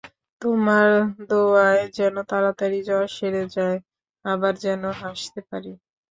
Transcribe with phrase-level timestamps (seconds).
[0.41, 0.87] তোমার
[1.29, 3.77] দোয়ায় যেন তাড়াতাড়ি জ্বর সেরে যায়,
[4.25, 5.71] আবার যেন হাসতে পারি।